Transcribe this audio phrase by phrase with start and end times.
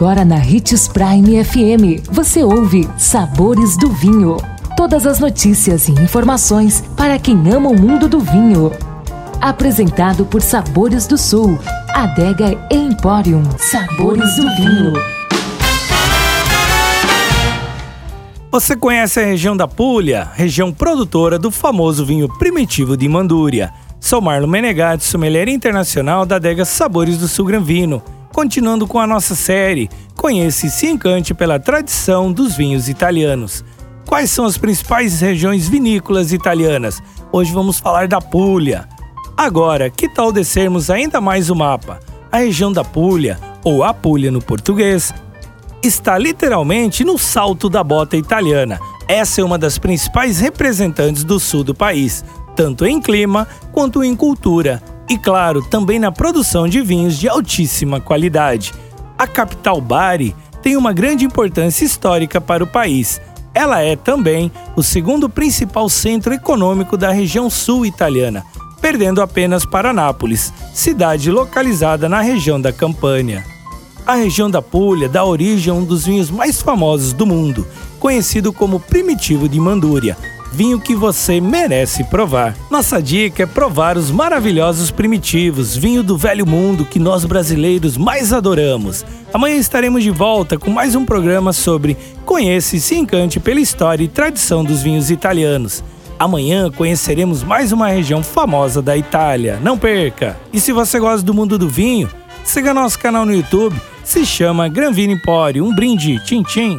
[0.00, 4.38] Agora na Ritz Prime FM, você ouve Sabores do Vinho.
[4.74, 8.72] Todas as notícias e informações para quem ama o mundo do vinho.
[9.42, 11.58] Apresentado por Sabores do Sul,
[11.90, 13.42] Adega Emporium.
[13.58, 14.94] Sabores do Vinho.
[18.50, 23.70] Você conhece a região da Puglia, região produtora do famoso vinho primitivo de Mandúria.
[24.00, 28.02] Sou Marlon Menegatti, sommelier internacional da adega Sabores do Sul Gran Vino.
[28.32, 33.64] Continuando com a nossa série, conheça e se encante pela tradição dos vinhos italianos.
[34.06, 37.02] Quais são as principais regiões vinícolas italianas?
[37.32, 38.88] Hoje vamos falar da Puglia.
[39.36, 41.98] Agora, que tal descermos ainda mais o mapa?
[42.30, 45.12] A região da Puglia, ou Apulia no português,
[45.82, 48.78] está literalmente no salto da bota italiana.
[49.08, 52.24] Essa é uma das principais representantes do sul do país,
[52.54, 54.80] tanto em clima quanto em cultura
[55.10, 58.72] e, claro, também na produção de vinhos de altíssima qualidade.
[59.18, 63.20] A capital Bari tem uma grande importância histórica para o país.
[63.52, 68.44] Ela é também o segundo principal centro econômico da região sul italiana,
[68.80, 73.44] perdendo apenas para Nápoles, cidade localizada na região da Campânia.
[74.06, 77.66] A região da Puglia dá origem a um dos vinhos mais famosos do mundo,
[77.98, 80.16] conhecido como Primitivo de Mandúria,
[80.52, 82.56] vinho que você merece provar.
[82.70, 88.32] Nossa dica é provar os maravilhosos primitivos, vinho do velho mundo que nós brasileiros mais
[88.32, 89.04] adoramos.
[89.32, 94.04] Amanhã estaremos de volta com mais um programa sobre Conheça e se encante pela história
[94.04, 95.84] e tradição dos vinhos italianos.
[96.18, 99.58] Amanhã conheceremos mais uma região famosa da Itália.
[99.62, 100.36] Não perca!
[100.52, 102.10] E se você gosta do mundo do vinho,
[102.44, 105.64] siga nosso canal no YouTube, se chama Gran Vino Empório.
[105.64, 106.78] Um brinde, tchim tchim!